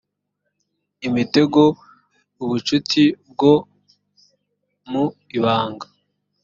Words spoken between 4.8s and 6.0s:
mu ibanga